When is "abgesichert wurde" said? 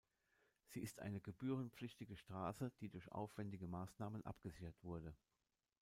4.25-5.15